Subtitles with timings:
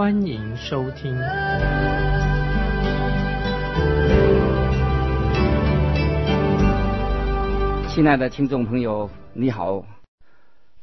[0.00, 1.14] 欢迎收听。
[7.90, 9.84] 亲爱的听众朋友，你好。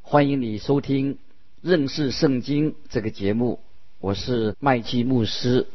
[0.03, 1.17] 欢迎你收听
[1.63, 3.59] 认识圣经这个节目，
[3.99, 5.65] 我是麦基牧师。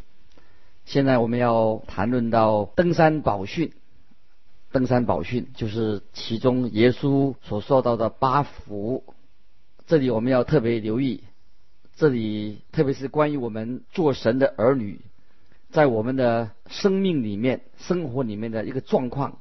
[0.84, 3.72] 现在我们要谈论到登山宝训。
[4.70, 9.02] 登山宝训就是其中耶稣所说到的八福。
[9.88, 11.24] 这里我们要特别留意，
[12.02, 14.98] 这里特别是关于我们做神的儿女，
[15.70, 19.38] 在我们的生命里面、生活里面的一个状况，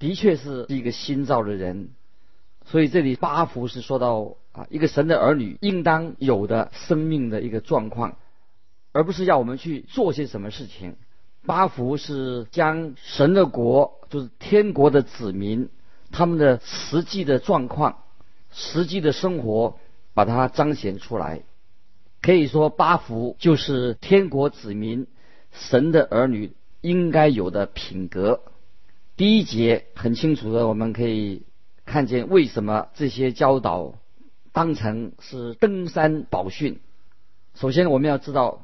[0.00, 1.90] 的确是一个新造的人。
[2.66, 8.16] 所以这里八福是说到啊，一个神的儿女应当有的生命的一个状况，
[8.90, 10.96] 而不是要我们去做些什么事情。
[11.46, 15.68] 八福是将神的国，就是天国的子民，
[16.10, 17.98] 他们的实际的状况、
[18.50, 19.78] 实际的生活，
[20.14, 21.42] 把它彰显出来。
[22.22, 25.06] 可以说，八福就是天国子民、
[25.50, 28.40] 神的儿女应该有的品格。
[29.16, 31.42] 第一节很清楚的，我们可以。
[31.84, 33.98] 看见为什么这些教导
[34.52, 36.78] 当成是登山宝训？
[37.54, 38.62] 首先，我们要知道，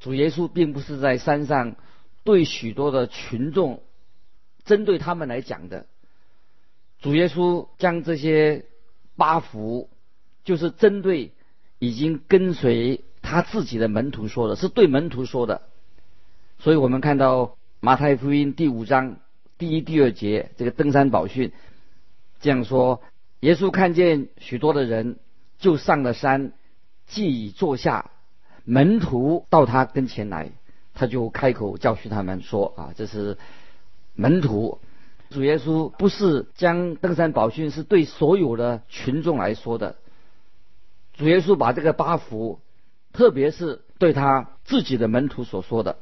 [0.00, 1.76] 主耶稣并不是在山上
[2.24, 3.82] 对许多的群众
[4.64, 5.84] 针对他们来讲的。
[6.98, 8.64] 主耶稣将这些
[9.16, 9.90] 八福，
[10.42, 11.32] 就是针对
[11.80, 15.62] 已经跟随他自己的门徒说的，是对门徒说的。
[16.60, 19.16] 所以我们看到马太福音第五章
[19.58, 21.52] 第一、第二节这个登山宝训。
[22.40, 23.02] 这样说，
[23.40, 25.16] 耶稣看见许多的人，
[25.58, 26.52] 就上了山，
[27.06, 28.10] 既已坐下，
[28.64, 30.50] 门徒到他跟前来，
[30.94, 33.36] 他就开口教训他们说：“啊，这是
[34.14, 34.78] 门徒。
[35.30, 39.96] 主耶稣不是将登山宝训是对所有的群众来说的。
[41.20, 42.60] 主耶稣把这个八福，
[43.12, 45.98] 特别是对他自己的门徒所说的，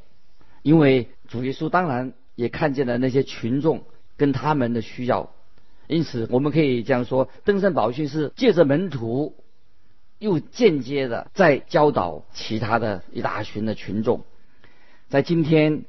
[0.62, 3.82] 因为主耶稣当然也看见了那些群众
[4.16, 5.32] 跟他们的需要。”
[5.88, 9.34] 因此，我们可以这样说：登山宝训是借着门徒，
[10.20, 14.22] 又间接的在教导其他的一大群的群众。
[15.08, 15.82] 在今天，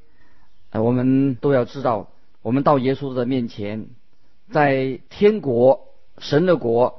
[0.72, 2.10] 呃，我们都要知道，
[2.42, 3.90] 我们到耶稣的面前，
[4.50, 5.82] 在天国、
[6.18, 6.99] 神的国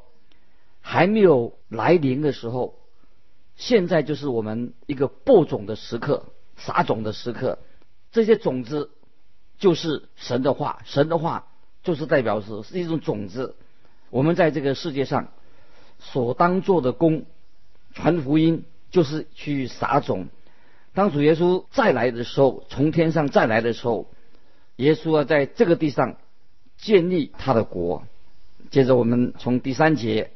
[0.81, 2.79] 还没有来临的时候，
[3.57, 6.27] 现在就是我们一个播种的时刻、
[6.57, 7.59] 撒种的时刻。
[8.13, 8.91] 这些种子
[9.59, 11.47] 就是神的话，神的话。
[11.83, 13.57] 就是代表是是一种种子，
[14.11, 15.29] 我们在这个世界上
[15.99, 17.25] 所当做的功，
[17.95, 20.29] 传福音就是去撒种。
[20.93, 24.11] 当主耶稣再来的时候，从天上再来的时候，
[24.77, 26.19] 耶稣要在这个地上
[26.77, 28.05] 建立他的国。
[28.71, 30.33] 接着我们从第三节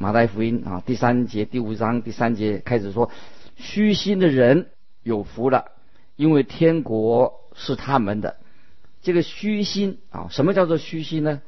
[0.00, 3.10] 马太福音啊，第三节第五章第三节开始说：
[3.56, 4.68] 虚心的人
[5.02, 5.72] 有福了，
[6.14, 8.36] 因为天国是他们的。
[9.02, 11.42] 这个虚心啊，什么叫做虚心呢？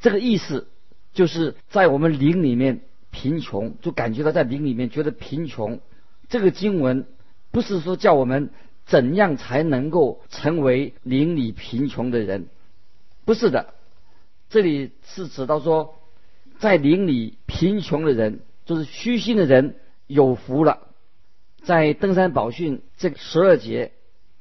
[0.00, 0.66] 这个意思
[1.12, 2.80] 就是在我们灵里面
[3.12, 5.80] 贫穷，就感觉到在灵里面觉得贫穷。
[6.28, 7.06] 这个经文
[7.52, 8.50] 不是说叫我们
[8.84, 12.48] 怎样才能够成为灵里贫穷的人，
[13.24, 13.74] 不是的。
[14.50, 15.95] 这里是指到说，
[16.58, 20.88] 在灵里贫穷的人，就是虚心的人有福了。
[21.62, 23.92] 在登山宝训这十二节，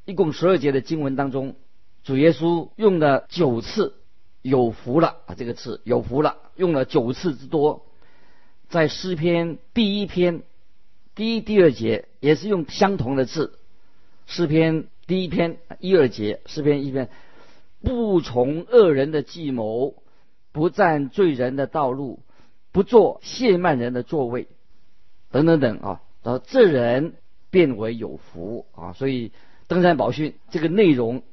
[0.05, 1.55] 一共十二节的经文当中。
[2.03, 3.95] 主耶稣用了九次
[4.43, 7.87] “有福了”啊，这个词“有福了”用了九次之多，
[8.69, 10.43] 在诗篇第一篇
[11.15, 13.57] 第一、第二节也是用相同的字。
[14.27, 17.09] 诗篇第一篇一二节，诗篇一篇
[17.81, 19.95] 不从恶人的计谋，
[20.55, 22.21] 不占罪人的道路，
[22.71, 24.47] 不做亵慢人的座位，
[25.29, 27.15] 等等等啊，然后这人
[27.49, 28.93] 变为有福啊。
[28.93, 29.33] 所以
[29.67, 31.23] 登山宝训这个内容。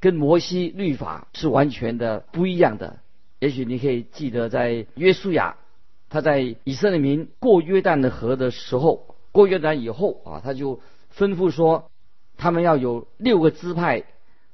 [0.00, 3.00] 跟摩西律法是完全的不一样的。
[3.40, 5.56] 也许你可以记得，在约书亚
[6.08, 10.78] 他在以色列民过约旦的河的时候，过约旦以后啊，他就
[11.16, 11.90] 吩咐说，
[12.36, 14.04] 他们要有六个支派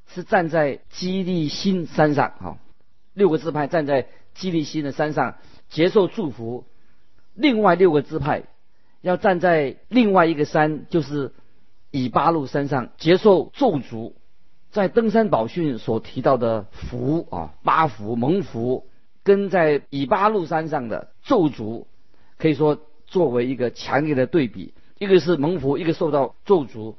[0.07, 2.57] 是站在基利新山上啊，
[3.15, 5.37] 六个支派站在基利新的山上
[5.71, 6.65] 接受祝福，
[7.35, 8.43] 另外六个支派
[9.01, 11.33] 要站在另外一个山，就是
[11.91, 14.13] 以巴路山上接受咒诅，
[14.71, 18.87] 在登山宝训所提到的福啊，八福蒙福，
[19.23, 21.85] 跟在以巴路山上的咒诅，
[22.37, 26.97] 可以说作为一个强烈的对比，一个是蒙福，一个受到咒诅。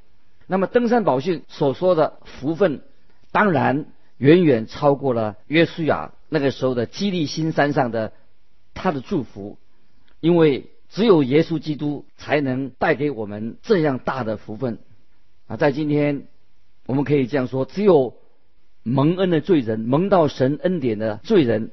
[0.48, 2.82] 那么登山宝训所说的福分，
[3.32, 8.14] 当然远远超过了约书亚那个时候的基利新山上的
[8.74, 9.58] 他的祝福，
[10.20, 14.80] 因为只有耶稣基督才能带给我们这样大的福分
[15.48, 15.58] 啊！
[15.58, 16.28] 在今天，
[16.86, 18.16] 我们可以这样说：只有
[18.84, 21.72] 蒙恩的罪人，蒙到神恩典的罪人，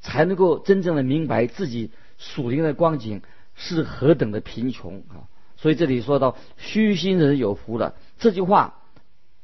[0.00, 3.22] 才能够真正的明白自己属灵的光景
[3.54, 5.28] 是何等的贫穷啊！
[5.56, 8.82] 所以这里说到虚心人有福了，这句话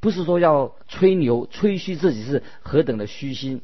[0.05, 3.63] 不是说要吹牛吹嘘自己是何等的虚心，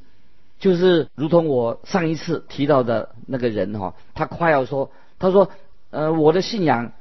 [0.58, 4.90] 就是如同我上一次提到的那个人哈，他夸耀说，
[5.20, 5.52] 他说，
[5.92, 6.94] 呃，我的信仰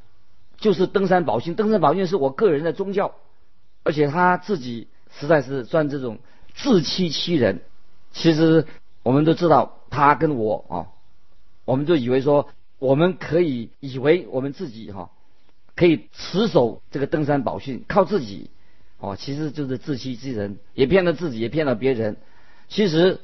[0.59, 3.15] 就是登山宝训，登山宝训是我个人的宗教，
[3.83, 4.89] 而且他自己
[5.19, 6.19] 实在是算这种
[6.55, 7.63] 自欺欺人。
[8.13, 8.67] 其实
[9.03, 10.93] 我们都知道，他跟我啊，
[11.65, 15.09] 我们就以为说，我们可以以为我们自己哈。
[15.77, 18.51] 可以持守这个登山宝训，靠自己，
[19.01, 22.17] 哦，其实就是自欺欺人，也骗了自己，也骗了别人。
[22.69, 23.21] 其实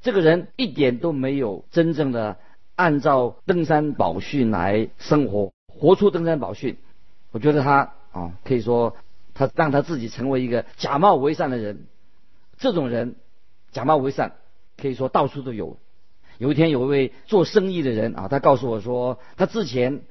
[0.00, 2.38] 这个人一点都没有真正的
[2.74, 6.78] 按照登山宝训来生活，活出登山宝训。
[7.30, 8.96] 我觉得他啊，可以说
[9.34, 11.86] 他让他自己成为一个假冒为善的人。
[12.58, 13.16] 这种人
[13.72, 14.32] 假冒为善，
[14.76, 15.76] 可以说到处都有。
[16.38, 20.02] 有一天，有一位做生意的人啊，他告诉我说，他之前。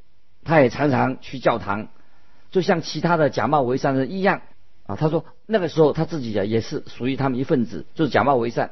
[0.41, 1.89] 他也常常去教堂，
[2.49, 4.41] 就像其他的假冒为善人一样
[4.89, 4.95] 啊。
[4.95, 8.71] 他说那个时候他自己啊也是属于他们一份子，就是假冒为善，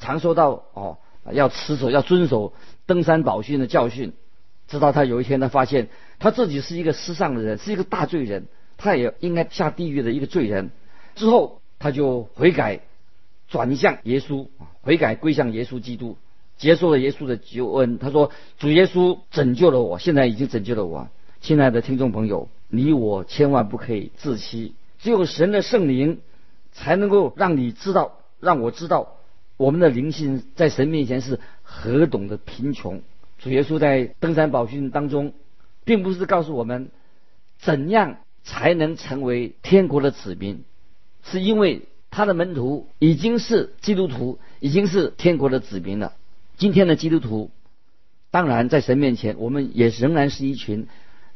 [0.00, 0.98] 常说到哦
[1.32, 2.52] 要持守要遵守
[2.86, 4.12] 登山宝训的教训。
[4.68, 5.88] 直到他有一天他发现
[6.18, 8.46] 他自己是一个失丧的人，是一个大罪人，
[8.78, 10.70] 他也应该下地狱的一个罪人。
[11.16, 12.80] 之后他就悔改，
[13.48, 14.46] 转向耶稣，
[14.80, 16.16] 悔改归向耶稣基督。
[16.56, 21.08] 接受了耶稣的救恩，他说：“主耶稣拯救了我，现在已经拯救了我。”
[21.42, 26.22] 亲爱的听众朋友，你我千万不可以自欺，只有神的圣灵
[26.72, 29.18] 才能够让你知道，让我知道
[29.58, 33.02] 我们的灵性在神面前是何等的贫穷。
[33.38, 35.34] 主耶稣在登山宝训当中，
[35.84, 36.88] 并不是告诉我们
[37.58, 40.64] 怎样才能成为天国的子民，
[41.22, 46.14] 是因为他的门徒已经是基督徒，已经是天国的子民了。
[46.56, 47.50] 今天的基督徒，
[48.30, 50.86] 当然在神面前，我们也仍然是一群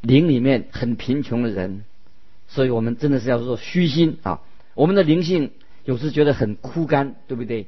[0.00, 1.84] 灵里面很贫穷的人，
[2.48, 4.42] 所以我们真的是要做虚心啊。
[4.74, 5.52] 我们的灵性
[5.84, 7.66] 有时觉得很枯干，对不对？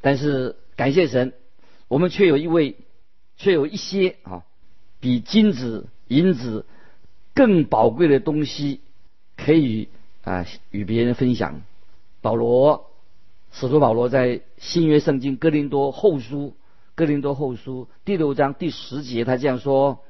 [0.00, 1.32] 但是感谢神，
[1.86, 2.76] 我们却有一位，
[3.36, 4.42] 却有一些啊，
[4.98, 6.66] 比金子、银子
[7.34, 8.80] 更宝贵的东西
[9.36, 9.88] 可以
[10.24, 11.62] 啊与别人分享。
[12.22, 12.90] 保罗，
[13.52, 16.54] 使徒保罗在新约圣经哥林多后书。
[16.96, 20.00] 哥林多后书第六章第十节，他这样说：“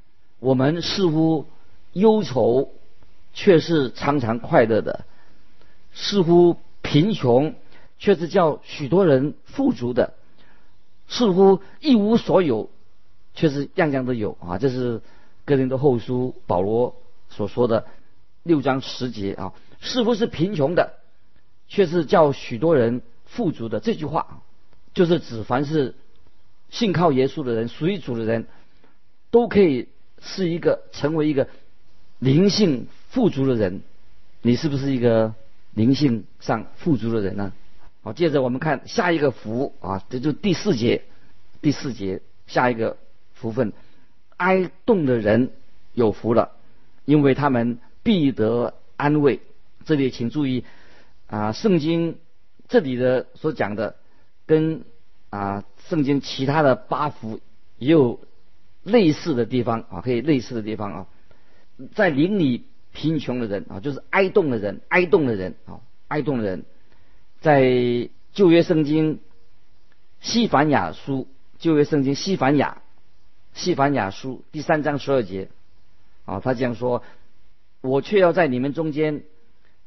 [0.40, 1.46] 我们似乎
[1.92, 2.72] 忧愁，
[3.32, 5.04] 却是常常快乐的；
[5.92, 7.54] 似乎贫穷，
[7.98, 10.12] 却是叫许多人富足的；
[11.08, 12.70] 似乎一无所有，
[13.34, 15.00] 却是样样都有。”啊，这是
[15.44, 16.96] 哥林多后书保罗
[17.28, 17.86] 所说的
[18.42, 20.94] 六章十节啊，似乎是贫穷的，
[21.68, 23.80] 却是叫许多人富足的。
[23.80, 24.42] 这句话
[24.94, 25.94] 就是指凡是。
[26.72, 28.46] 信靠耶稣的人，属于主的人，
[29.32, 29.88] 都可以
[30.20, 31.48] 是一个成为一个
[32.20, 33.82] 灵性富足的人。
[34.42, 35.34] 你是不是一个
[35.74, 37.52] 灵性上富足的人呢？
[38.02, 41.02] 好，接着我们看下一个福啊，这就第四节，
[41.60, 42.96] 第四节下一个
[43.34, 43.74] 福分，
[44.38, 45.50] 哀动的人
[45.92, 46.52] 有福了，
[47.04, 49.40] 因为他们必得安慰。
[49.84, 50.64] 这里请注意
[51.26, 52.16] 啊，圣经
[52.68, 53.96] 这里的所讲的
[54.46, 54.84] 跟
[55.28, 55.64] 啊。
[55.88, 57.40] 圣经其他的八福
[57.76, 58.20] 也有
[58.84, 61.06] 类似的地方啊，可以类似的地方啊，
[61.96, 66.64] 在邻里贫穷的人啊，就是哀动的人，哀动的人啊，哀动的人，
[67.40, 69.20] 在旧约圣经
[70.20, 71.28] 西凡雅书，
[71.58, 72.82] 旧约圣经西凡雅
[73.54, 75.48] 西凡雅书第三章十二节
[76.24, 77.02] 啊，他这样说：
[77.80, 79.22] 我却要在你们中间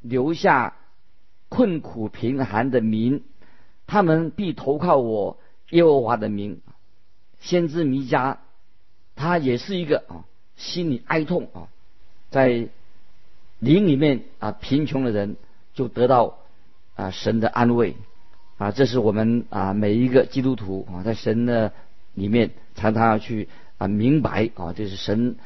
[0.00, 0.76] 留下
[1.48, 3.22] 困苦贫寒的民，
[3.86, 5.38] 他们必投靠我。
[5.70, 6.60] 耶和华的名，
[7.40, 8.36] 先知弥迦，
[9.16, 10.24] 他也是一个啊，
[10.56, 11.68] 心里哀痛啊，
[12.30, 12.68] 在
[13.58, 15.36] 灵里面啊贫穷的人
[15.72, 16.38] 就得到
[16.94, 17.96] 啊神的安慰
[18.58, 21.72] 啊，这是我们啊每一个基督徒啊在神的
[22.14, 25.36] 里面常常要去啊明白啊，这是神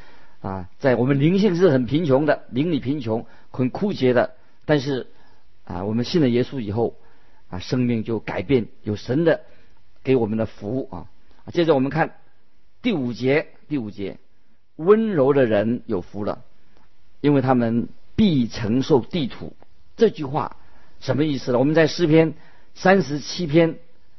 [0.41, 4.35] 啊，在我们灵性是很贫穷的，灵里贫穷，很枯竭的。
[4.67, 5.07] 但是
[5.65, 6.95] 啊，我们信了耶稣以后
[7.49, 9.41] 啊，生命就改变，有神的
[10.05, 11.07] 给我们的福啊。
[11.53, 12.17] 接着我们看
[12.83, 14.19] 第五节，第五节，
[14.77, 16.45] 温柔的人有福了，
[17.23, 19.55] 因为他们必承受地土。
[19.97, 20.57] 这句话
[20.99, 21.59] 什么意思呢？
[21.61, 22.35] 我们在诗篇
[22.75, 23.77] 三十七篇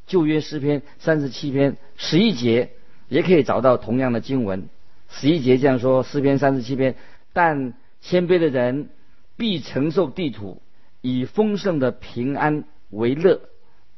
[0.07, 2.69] 旧约诗篇三十七篇十一节
[3.09, 4.69] 也可以找到同样的经文。
[5.09, 6.95] 十一节这样说：诗篇三十七篇，
[7.33, 8.87] 但谦卑的人
[9.35, 10.61] 必承受地土，
[11.01, 13.41] 以丰盛的平安为乐。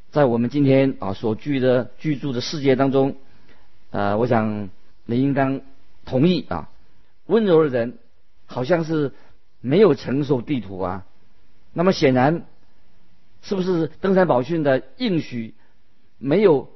[0.10, 3.17] 在我们今天啊所居的居住的世界当中，
[3.91, 4.70] 呃，我想
[5.05, 5.62] 你应当
[6.05, 6.70] 同意啊，
[7.27, 8.00] 温柔的人
[8.48, 9.13] 好像是
[9.62, 11.06] 没有承受地土啊。
[11.74, 12.46] 那么显然，
[13.41, 15.53] 是不是登山宝训的应许
[16.18, 16.70] 没有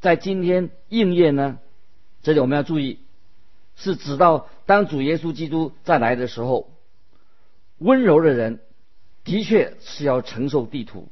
[0.00, 1.58] 在今天应验呢？
[2.22, 2.98] 这里我们要注意。
[3.74, 6.70] 是指到当主耶稣基督再来的时候，
[7.78, 8.60] 温柔的人
[9.24, 11.08] 的确是要承受地土。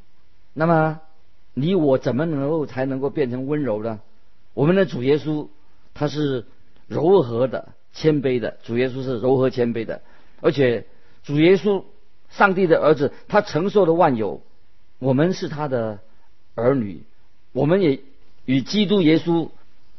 [0.53, 1.01] 那么
[1.55, 4.01] 你我怎么能够才能够变成温柔呢？
[4.53, 5.49] 我们的主耶稣
[5.95, 6.45] 他是
[6.87, 8.59] 柔和的、谦卑的。
[8.63, 10.03] 主耶稣是柔和谦卑的，
[10.43, 10.87] 而且
[11.23, 11.85] 主耶稣
[12.31, 14.43] 上帝的儿子，他承受了万有，
[14.99, 16.01] 我们是他的
[16.55, 17.03] 儿女，
[17.53, 18.01] 我们也
[18.45, 19.51] 与基督耶稣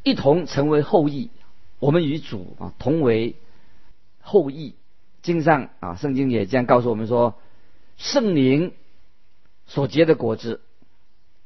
[0.03, 1.29] 一同成为后裔。
[1.79, 3.35] 我们与主啊同为
[4.21, 4.75] 后裔，
[5.23, 7.35] 经上啊圣经也这样告诉我们说，
[7.97, 8.73] 圣灵
[9.65, 10.61] 所结的果子，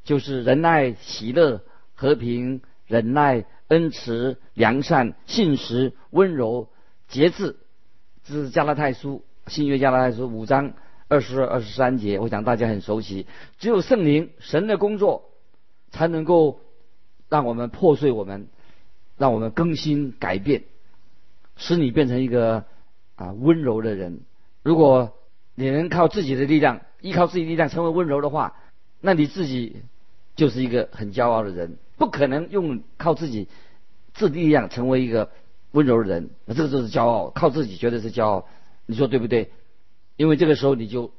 [0.03, 1.62] 就是仁爱、喜乐、
[1.94, 6.67] 和平、忍耐、恩慈、良善、信实、温柔、
[7.08, 7.55] 节制。
[8.25, 10.74] 这是加拉太书新约加拉太书五章
[11.08, 13.28] 二十二、二十三节，我想大家很熟悉。
[13.60, 15.30] 只有圣灵神的工作，
[15.92, 16.60] 才能够
[17.30, 18.48] 让我们破碎我们。
[19.18, 20.64] 让我们更新改变，
[21.56, 22.66] 使你变成一个
[23.16, 24.24] 啊温柔的人。
[24.62, 25.14] 如果
[25.56, 28.58] 你能靠自己的力量，依靠自己力量成为温柔的话，
[29.00, 29.84] 那你自己
[30.36, 31.78] 就是一个很骄傲的人。
[31.96, 33.48] 不可能用靠自己
[34.14, 35.32] 自力量成为一个
[35.72, 38.50] 温柔的人，那这个就是骄傲，靠自己绝对是骄傲。
[38.86, 39.51] 你说对不对？
[40.15, 41.12] 因为这个时候你就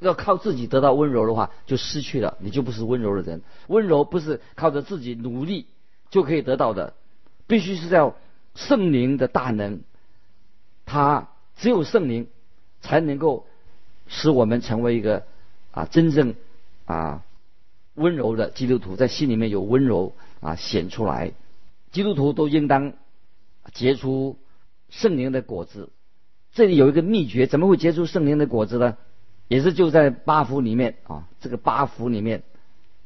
[0.00, 3.42] 要靠自己得到温柔的话，就失去了，你就不是温柔的人。
[3.68, 5.66] 温柔不是靠着自己努力
[6.10, 6.94] 就可以得到的。
[7.46, 8.16] 必须是要
[8.54, 9.80] 圣灵的大能，
[10.84, 12.26] 他只有圣灵
[12.80, 13.46] 才能够
[14.08, 15.24] 使我们成为一个
[15.70, 16.34] 啊真正
[16.84, 17.22] 啊
[17.94, 21.32] 温柔的基督徒，在心里面有温柔啊显出来。
[21.92, 22.92] 基督徒都应当
[23.72, 24.36] 结出
[24.90, 25.90] 圣灵的果子。
[26.56, 28.96] 这里有一个秘诀，怎么会结出圣灵的果子呢？
[29.46, 32.44] 也是就在八福里面啊，这个八福里面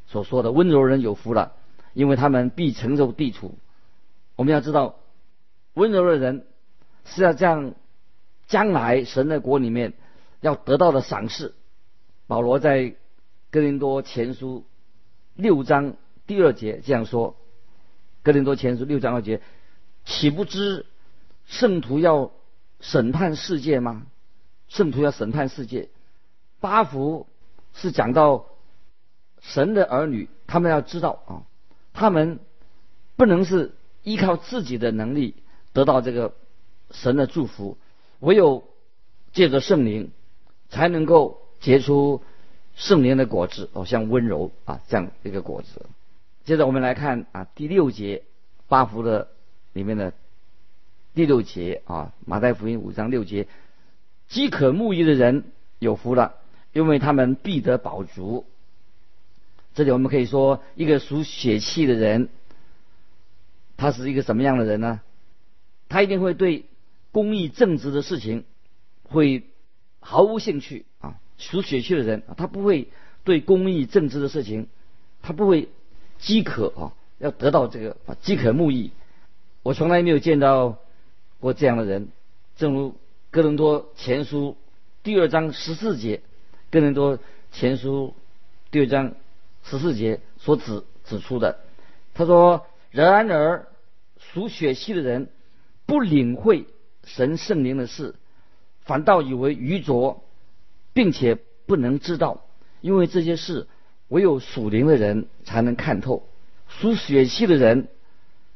[0.06, 1.54] 所说的温柔人有福了，
[1.92, 3.58] 因为他们必承受地土。
[4.36, 5.00] 我们要知道，
[5.74, 6.46] 温柔的人
[7.04, 7.74] 是要这样，
[8.46, 9.94] 将来神的国里面
[10.40, 11.56] 要得到的赏赐。
[12.28, 12.94] 保罗在
[13.50, 14.64] 哥林多前书
[15.34, 15.96] 六章
[16.28, 17.34] 第二节这样说：
[18.22, 19.40] 哥林多前书六章二节，
[20.04, 20.86] 岂不知
[21.46, 22.30] 圣徒要
[22.80, 24.06] 审判世界吗？
[24.68, 25.88] 圣徒要审判世界。
[26.60, 27.26] 八福
[27.74, 28.46] 是讲到
[29.40, 31.42] 神的儿女，他们要知道啊，
[31.92, 32.40] 他们
[33.16, 33.72] 不能是。
[34.02, 35.34] 依靠自己的能力
[35.74, 36.32] 得到这个
[36.90, 37.76] 神的祝福，
[38.18, 38.64] 唯有
[39.34, 40.10] 借着圣灵
[40.70, 42.22] 才能够结出
[42.74, 45.84] 圣灵的果子，哦，像温柔啊这样一个果子。
[46.46, 48.22] 接着我们来看啊第六节
[48.68, 49.28] 八福的
[49.74, 50.14] 里面的
[51.14, 53.48] 第六节啊马太福音五章六节，
[54.28, 55.44] 饥渴慕义的人
[55.78, 56.34] 有福了，
[56.72, 58.46] 因为他们必得饱足。
[59.74, 62.28] 这里我们可以说一个属血气的人。
[63.76, 65.00] 他是一个什么样的人呢？
[65.88, 66.66] 他一定会对
[67.12, 68.44] 公益正直的事情
[69.04, 69.44] 会
[70.00, 71.18] 毫无兴趣啊！
[71.38, 72.88] 属血气的人，他不会
[73.24, 74.68] 对公益正直的事情，
[75.22, 75.70] 他不会
[76.18, 78.90] 饥渴啊，要得到这个啊饥渴慕义。
[79.62, 80.76] 我从来没有见到
[81.40, 82.08] 过这样的人。
[82.56, 82.94] 正如
[83.30, 84.56] 哥伦多前书
[85.02, 86.22] 第二章十四节，
[86.70, 87.18] 哥伦多
[87.50, 88.14] 前书
[88.70, 89.14] 第二章
[89.64, 91.58] 十四节所指指出的，
[92.14, 93.66] 他说：“然而。”
[94.32, 95.30] 属血气的人
[95.86, 96.66] 不领会
[97.04, 98.14] 神圣灵的事，
[98.82, 100.22] 反倒以为愚拙，
[100.92, 102.44] 并且不能知道，
[102.82, 103.66] 因为这些事
[104.08, 106.28] 唯有属灵的人才能看透。
[106.68, 107.88] 属血气的人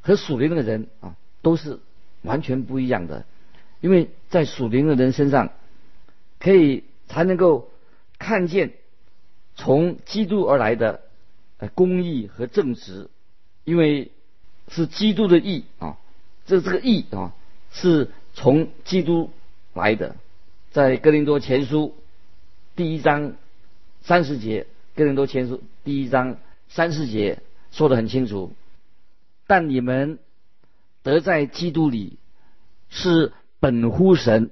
[0.02, 1.80] 和属灵的人啊，都是
[2.24, 3.24] 完全不一样的，
[3.80, 5.52] 因为在属灵的人身上，
[6.40, 7.70] 可以才能够
[8.18, 8.72] 看见
[9.54, 11.02] 从基督而来的
[11.58, 13.08] 呃公义和正直，
[13.62, 14.10] 因为。
[14.66, 15.98] 是基督的义啊，
[16.46, 17.34] 这这个义啊，
[17.70, 19.28] 是从基督
[19.74, 20.16] 来的。
[20.70, 21.94] 在哥林多前书
[22.74, 23.34] 第一章
[24.00, 24.66] 三十节，
[24.96, 26.38] 哥林多前书第一章
[26.70, 28.54] 三十节说的很清楚。
[29.46, 30.18] 但你们
[31.04, 32.18] 得在基督里
[32.88, 34.50] 是本乎神，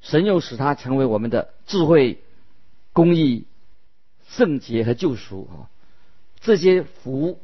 [0.00, 2.18] 神又使他成为我们的智慧、
[2.92, 3.46] 公义、
[4.28, 5.70] 圣洁和救赎啊！
[6.40, 7.38] 这些福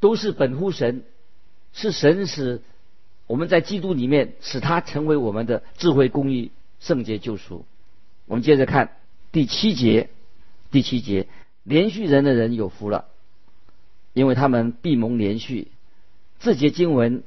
[0.00, 1.04] 都是本乎神，
[1.72, 2.60] 是神使
[3.28, 7.64] 我们在基督里面使他成为我们的智慧、公义、圣洁、救赎。
[8.26, 8.96] 我们接着看
[9.30, 10.10] 第七节，
[10.72, 11.28] 第七节，
[11.62, 13.04] 连续人的人有福了，
[14.12, 15.68] 因为他们闭蒙连续。
[16.40, 17.22] 这节经文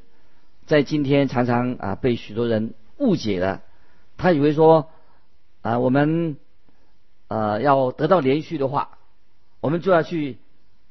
[0.66, 3.62] 在今天常常啊被许多人误解了，
[4.18, 4.90] 他以为说
[5.62, 6.38] 啊我们
[7.28, 8.98] 呃要得到连续的话，
[9.62, 10.38] 我们就要去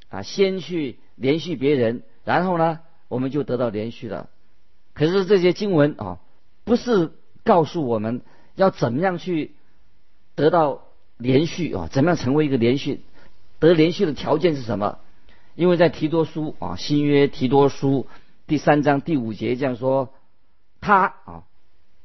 [0.09, 4.29] 啊先去连续别人，然后呢我们就得到连续了。
[4.93, 6.21] 可是这些经文啊
[6.65, 7.11] 不是
[7.43, 8.23] 告诉我们
[8.55, 9.55] 要怎么样去
[10.37, 10.83] 得到
[11.17, 13.01] 连续啊，怎么样成为一个连续
[13.59, 14.99] 得连续的条件是什么？
[15.57, 18.07] 因为在提多书啊，新约提多书
[18.47, 20.13] 第三章第五节这样说，
[20.81, 21.45] 他啊，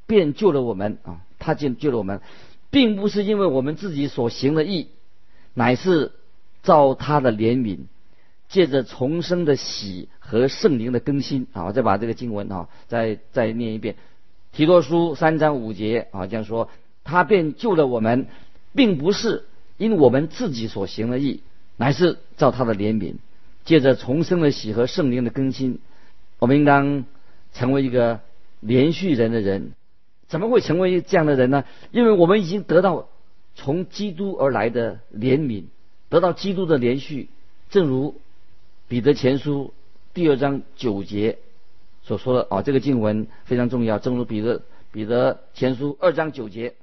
[0.08, 2.22] 便救了我们啊，他竟救了我们，
[2.72, 4.88] 并不是因为我们自己所行的义，
[5.54, 6.14] 乃是
[6.64, 7.80] 照他的怜悯，
[8.48, 11.48] 借着重生的喜和圣灵的更新。
[11.52, 13.96] 啊，我再把这个经文啊，再再念一遍，
[14.54, 16.70] 提多书三章五节啊这样说，
[17.04, 18.28] 他便救了我们，
[18.74, 21.44] 并不是因我们自己所行的义，
[21.76, 23.16] 乃是照他的怜悯。
[23.66, 25.80] 借着重生的喜和圣灵的更新，
[26.40, 27.06] 我们应当
[27.54, 28.22] 成为一个
[28.60, 29.74] 连续人的人。
[30.28, 31.66] 怎么会成为这样的人呢？
[31.92, 33.08] 因为我们已经得到
[33.56, 35.66] 从基督而来的怜悯，
[36.10, 37.30] 得到基督的连续。
[37.70, 38.20] 正如
[38.88, 39.74] 彼得前书
[40.14, 41.38] 第二章九节
[42.04, 44.00] 所说的啊，这个经文非常重要。
[44.00, 46.76] 正如彼得彼得前书二章九节，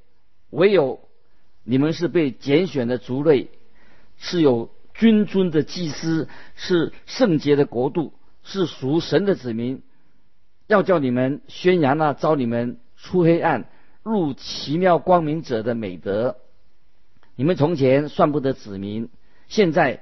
[0.51, 1.01] 唯有
[1.65, 3.49] 你们是被拣选的族类，
[4.19, 4.71] 是有。
[4.99, 8.15] 君尊的祭司是圣洁的国度，
[8.47, 9.83] 是属神的子民，
[10.67, 13.69] 要叫你们宣扬那招你们出黑暗
[14.03, 16.39] 入奇妙光明者的美德。
[17.35, 19.11] 你们从前算不得子民，
[19.49, 20.01] 现在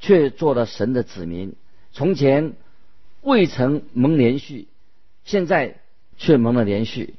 [0.00, 1.50] 却做了神的子民；
[1.92, 2.54] 从前
[3.20, 4.66] 未曾蒙连续，
[5.24, 5.78] 现在
[6.16, 7.14] 却蒙了连续。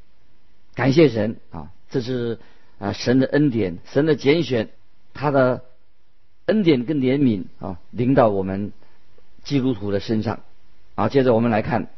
[0.73, 1.71] 感谢神啊！
[1.89, 2.39] 这是
[2.79, 4.69] 啊神的恩典，神的拣选，
[5.13, 5.63] 他的。
[6.47, 8.71] 恩典跟怜悯啊，临到我们
[9.43, 10.43] 基督徒的身上。
[10.95, 11.89] 好，接着我们来看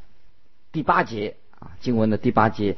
[0.72, 2.78] 第八节啊，经文的第八节，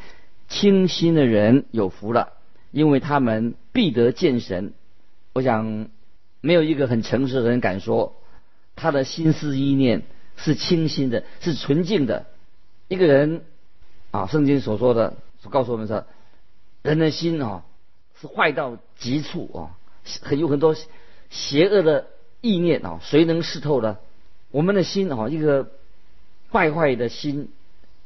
[0.50, 2.34] 清心的人有福了，
[2.72, 4.74] 因为他们必得见神。
[5.32, 5.88] 我想
[6.42, 8.16] 没有一个很诚实的人敢说
[8.76, 10.02] 他的心思意念
[10.36, 12.26] 是清新的，是纯净的。
[12.90, 13.44] 一个人
[14.12, 15.16] 啊，圣经所说的，
[15.50, 16.06] 告诉我们说，
[16.82, 17.64] 人的心啊
[18.20, 19.78] 是坏到极处啊，
[20.22, 20.76] 很有很多。
[21.30, 22.08] 邪恶的
[22.42, 23.98] 意念啊，谁能识透呢？
[24.52, 25.70] 我们的心啊，一个
[26.52, 27.50] 败坏的心，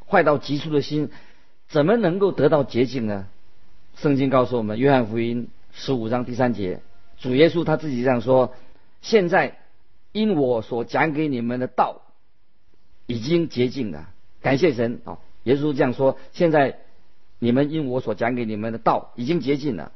[0.07, 1.09] 坏到极处的心，
[1.67, 3.27] 怎么能够得到洁净呢？
[3.95, 6.81] 圣经告诉我们，《约翰福音》十五章第三节，
[7.19, 8.53] 主耶稣他自己这样说
[9.01, 9.57] ：“现在
[10.11, 12.01] 因我所讲给你们的道，
[13.05, 14.09] 已经洁净了。”
[14.41, 15.19] 感谢神啊！
[15.43, 16.79] 耶稣这样说：“现在
[17.39, 19.91] 你们因我所讲给你们的道，已经洁净了。”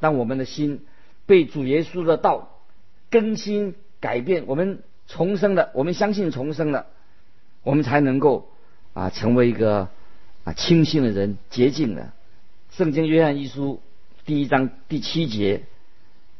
[0.00, 0.84] 当我们的心。
[1.28, 2.60] 被主耶稣的道
[3.10, 6.86] 更新改变，我们重生了，我们相信重生了，
[7.66, 8.48] 我们才能够
[8.94, 9.88] 啊成为一个
[10.44, 12.12] 啊清新的人，洁净的。
[12.70, 13.80] 圣经约翰一书
[14.24, 15.64] 第一章第七节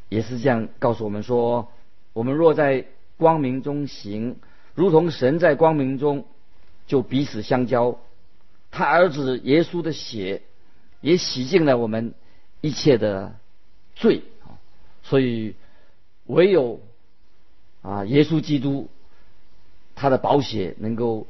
[0.07, 1.69] 也是这样告诉我们说：
[2.13, 2.85] 我们若在
[3.17, 4.37] 光明中行，
[4.73, 6.23] 如同神在光明中，
[6.87, 7.99] 就彼此相交。
[8.71, 10.43] 他儿子耶稣的血
[11.01, 12.13] 也洗净了我们
[12.61, 13.35] 一切的
[13.95, 14.55] 罪啊。
[15.03, 15.55] 所以，
[16.27, 16.79] 唯有
[17.81, 18.87] 啊，耶稣基督
[19.97, 21.25] 他的宝血能够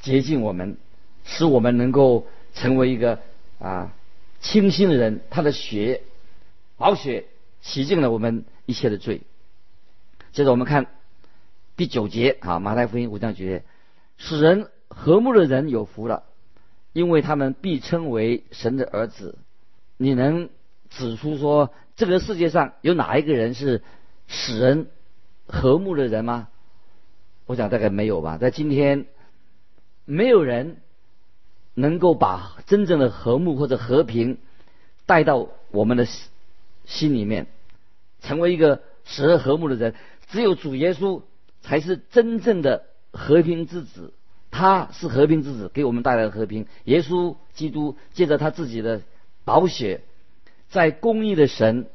[0.00, 0.76] 洁净我们，
[1.24, 3.18] 使我们能够成为一个
[3.58, 3.92] 啊
[4.40, 5.20] 清新的人。
[5.28, 6.02] 他的血
[6.76, 7.26] 宝血
[7.60, 9.22] 洗净了我们一切的罪。
[10.32, 10.86] 接着我们看
[11.76, 13.64] 第九节啊，马太福音五章九节，
[14.16, 16.22] 使人和睦的人有福了，
[16.92, 19.36] 因为他们必称为神的儿子。
[19.96, 20.48] 你能
[20.88, 21.74] 指出说？
[21.94, 23.82] 这个世界上有哪一个人是
[24.26, 24.86] 使人
[25.46, 26.48] 和睦的人吗？
[27.46, 28.38] 我想大概没有吧。
[28.38, 29.06] 在今天，
[30.04, 30.78] 没有人
[31.74, 34.38] 能够把真正的和睦或者和平
[35.06, 36.06] 带到我们的
[36.84, 37.46] 心里面，
[38.20, 39.94] 成为一个使人和睦的人。
[40.30, 41.22] 只有主耶稣
[41.60, 44.14] 才是真正的和平之子，
[44.50, 46.66] 他是和平之子，给我们带来和平。
[46.84, 49.02] 耶稣基督借着他自己的
[49.44, 50.00] 宝血，
[50.70, 51.86] 在公义的神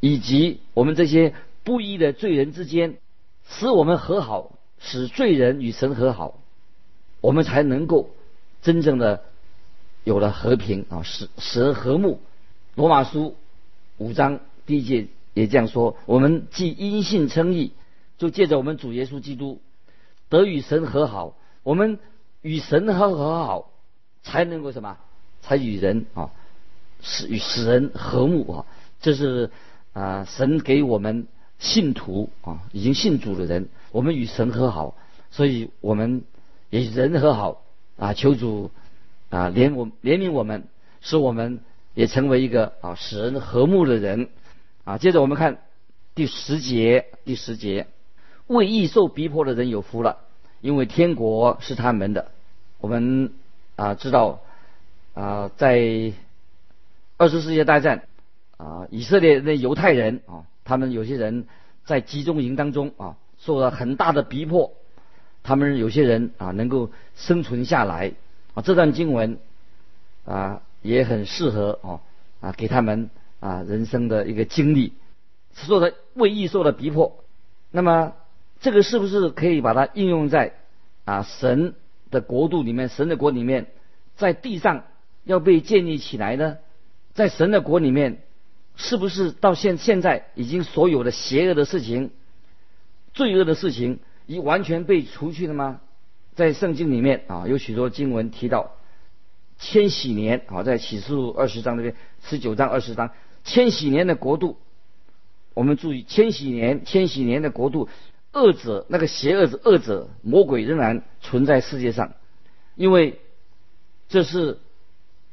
[0.00, 2.98] 以及我们这些不义的罪人之间，
[3.48, 6.40] 使我们和好，使罪人与神和好，
[7.20, 8.10] 我们才能够
[8.62, 9.22] 真正的
[10.02, 12.20] 有了和平啊，使使人和睦。
[12.74, 13.36] 罗马书
[13.98, 17.72] 五章第一节也这样说：我们既因信称义，
[18.18, 19.60] 就借着我们主耶稣基督
[20.28, 21.36] 得与神和好。
[21.62, 21.98] 我们
[22.40, 23.70] 与神和和好，
[24.22, 24.96] 才能够什么？
[25.42, 26.30] 才与人啊，
[27.02, 28.66] 使与使人和睦啊。
[29.02, 29.50] 这是
[29.92, 31.26] 啊，神给我们
[31.58, 34.96] 信徒啊，已经信主的人，我们与神和好，
[35.30, 36.24] 所以我们
[36.70, 37.62] 与人和好
[37.96, 38.14] 啊。
[38.14, 38.70] 求主
[39.28, 40.64] 啊，怜我怜悯我们，
[41.00, 41.60] 使我们
[41.94, 44.28] 也成为一个啊，使人和睦的人
[44.84, 44.98] 啊。
[44.98, 45.58] 接着我们看
[46.14, 47.86] 第十节，第十节，
[48.46, 50.18] 为义受逼迫的人有福了。
[50.60, 52.30] 因为天国是他们的，
[52.80, 53.32] 我们
[53.76, 54.40] 啊知道
[55.14, 56.12] 啊，在
[57.16, 58.04] 二十世界大战
[58.58, 61.46] 啊，以色列那犹太人啊，他们有些人
[61.86, 64.72] 在集中营当中啊，受了很大的逼迫，
[65.42, 68.12] 他们有些人啊能够生存下来
[68.54, 69.38] 啊，这段经文
[70.24, 72.00] 啊也很适合哦
[72.40, 74.92] 啊给他们啊人生的一个经历，
[75.54, 77.24] 受的为义受的逼迫，
[77.70, 78.12] 那么。
[78.62, 80.52] 这个是不是可以把它应用在
[81.06, 81.72] 啊神
[82.10, 82.90] 的国度里面？
[82.90, 83.68] 神的国里面，
[84.16, 84.84] 在地上
[85.24, 86.58] 要被建立起来呢？
[87.14, 88.18] 在神的国里面，
[88.76, 92.10] 是不是到现现在已经所有的邪恶的事情、
[93.12, 95.80] 罪恶的事情已完全被除去了吗？
[96.34, 98.76] 在圣经里面啊，有许多经文提到
[99.58, 103.12] 千禧年啊，在启示录二十章那边十九章二十章，
[103.44, 104.56] 千禧年的国度，
[105.54, 107.88] 我们注意千禧年，千禧年的国度。
[108.32, 112.12] 恶者那个邪恶者恶者魔鬼仍然存在世界上，
[112.76, 113.18] 因为
[114.08, 114.60] 这是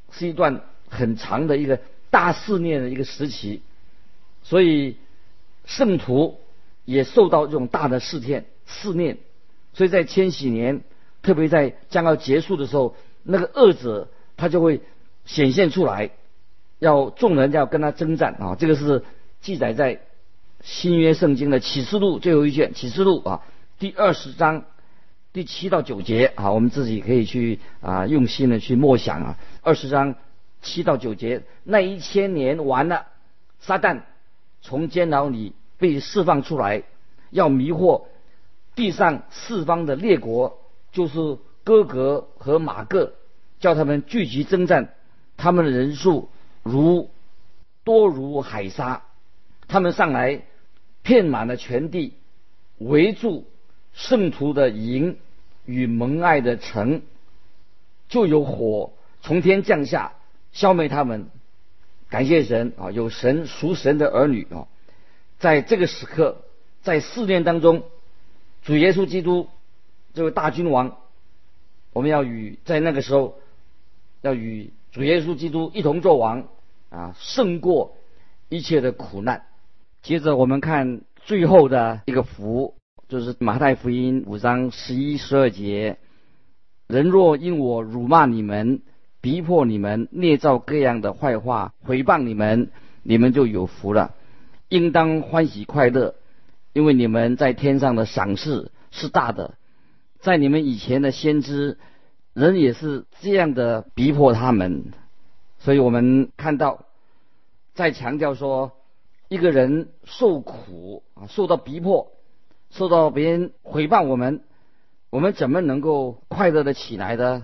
[0.10, 3.62] 是一段很长的一个大试炼的一个时期，
[4.42, 4.98] 所以
[5.66, 6.40] 圣徒
[6.88, 9.18] 也受到这种大的试炼试炼，
[9.74, 10.82] 所以在千禧年，
[11.22, 14.82] 特别在将要结束的时候，那个恶者他就会
[15.26, 16.10] 显现出来，
[16.80, 19.04] 要众人要跟他征战啊，这个是
[19.42, 20.02] 记载在。
[20.64, 23.44] 新约圣经的启示录最后一卷启示录啊，
[23.78, 24.66] 第二十章
[25.32, 29.38] 第七到九节啊，我们自己可以去啊用心的去默想啊。
[29.62, 30.16] 二十章
[30.64, 33.06] 七到九节，那一千年完了，
[33.60, 34.02] 撒旦
[34.62, 36.84] 从监牢里被释放出来，
[37.30, 38.04] 要迷惑
[38.76, 40.60] 地上四方的列国，
[40.92, 43.14] 就是哥格和马各，
[43.60, 44.94] 叫他们聚集征战，
[45.38, 46.30] 他们的人数
[46.64, 47.10] 如
[47.84, 49.04] 多如海沙，
[49.68, 50.44] 他们上来。
[51.04, 52.16] 遍满了全地，
[52.80, 53.48] 围住
[53.94, 55.18] 圣徒的营
[55.64, 57.02] 与蒙爱的城，
[58.10, 60.12] 就有火从天降下，
[60.52, 61.30] 消灭他们。
[62.10, 64.68] 感谢神啊，有神属神的儿女啊，
[65.40, 66.44] 在这个时刻，
[66.82, 67.84] 在试炼当中，
[68.64, 69.48] 主耶稣基督
[70.14, 70.98] 这位大君王，
[71.94, 73.38] 我们要与在那个时候，
[74.22, 76.48] 要与主耶稣基督一同做王
[76.90, 77.96] 啊，胜过
[78.50, 79.44] 一切的苦难。
[80.02, 82.76] 接着我们看最后的一个福，
[83.08, 85.98] 就是马太福音五章十一、十二节：
[86.88, 88.82] 人若因我辱骂你们、
[89.22, 92.72] 逼迫你们、捏造各样的坏话、诽谤你们，
[93.04, 94.16] 你们就有福了，
[94.70, 96.16] 应当欢喜快乐，
[96.74, 99.56] 因为你们在天上的赏赐是大的。
[100.20, 101.78] 在你们以前的先知，
[102.34, 104.92] 人也是这样的逼迫他们，
[105.60, 106.86] 所以我们看到，
[107.74, 108.74] 在强调说。
[109.30, 112.14] 一个人受苦啊，受到逼迫，
[112.70, 114.42] 受到别人诽谤我们，
[115.10, 117.44] 我们怎么能够快乐的起来的？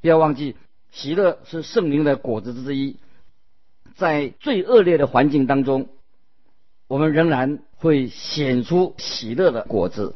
[0.00, 0.54] 不要忘记，
[0.92, 2.98] 喜乐是圣灵的果子之一。
[3.96, 5.88] 在最恶劣的环境当中，
[6.86, 10.14] 我们仍然会显出喜乐的果子。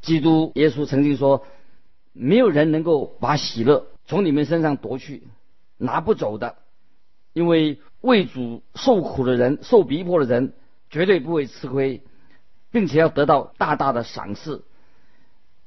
[0.00, 1.46] 基督耶稣曾经说
[2.12, 5.22] ：“没有人能够把喜乐从你们身上夺去，
[5.76, 6.56] 拿不走的。”
[7.34, 10.52] 因为为主受苦的人、受逼迫的人，
[10.90, 12.02] 绝对不会吃亏，
[12.70, 14.64] 并且要得到大大的赏赐，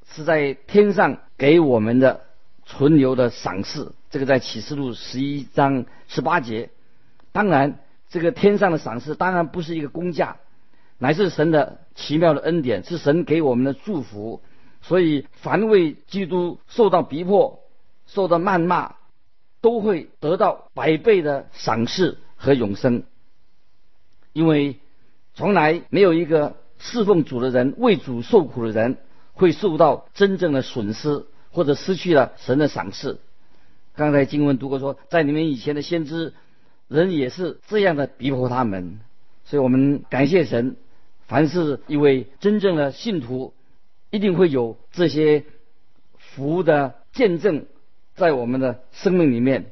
[0.10, 2.21] 是在天上给我们的
[2.65, 3.93] 存留的赏赐。
[4.10, 6.69] 这个在启示录十一章十八节。
[7.31, 7.79] 当然，
[8.12, 10.38] 这个天上的赏赐当然不是一个工价，
[11.00, 14.43] 乃是神的奇妙的恩典，是神给我们的祝福。
[14.84, 17.62] 所以，凡为基督受到逼迫、
[18.06, 18.95] 受到谩骂。
[19.63, 23.04] 都会得到百倍的赏赐和永生，
[24.34, 24.80] 因为
[25.36, 28.97] 从来没有一个侍奉主的人、为主受苦的人
[29.34, 33.19] 会受到真正的损失或者失去了神的赏赐。
[33.95, 36.34] 刚才经文读过说，在你们以前的先知，
[36.91, 38.99] 人也是这样的逼迫他们。
[39.45, 40.75] 所以我们感谢神，
[41.25, 43.54] 凡是一位真正的信徒，
[44.10, 45.45] 一定会有这些
[46.17, 47.65] 福的见证
[48.13, 49.71] 在我们的生命里面。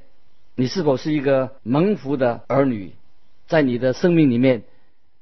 [0.56, 2.94] 你是否是一个蒙福的儿女？
[3.48, 4.64] 在你的生命里面，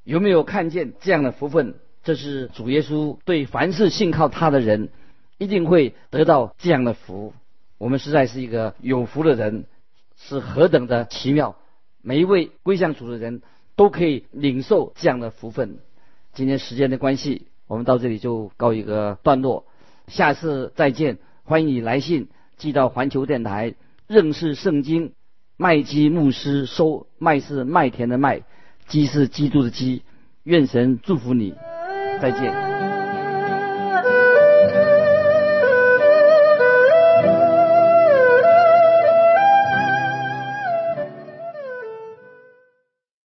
[0.04, 1.74] 有没有看见这样的福分？
[2.04, 4.90] 这是主耶稣对凡是信靠他的人，
[5.36, 7.34] 一定会得到这样的福。
[7.76, 9.64] 我们实在是一个有福的人，
[10.16, 11.56] 是何等的奇妙！
[12.02, 13.42] 每一位归向主的人
[13.76, 15.78] 都可以领受这样的福分。
[16.32, 19.66] 今天时间的关系，我们到这里就告一个段落。
[20.06, 23.74] 下次再见，欢迎你来信寄到环球电台
[24.06, 25.12] 认识圣经。
[25.56, 28.42] 麦基牧师收麦是麦田的麦，
[28.86, 30.02] 基是基督的基，
[30.44, 31.52] 愿神祝福你，
[32.22, 32.87] 再见。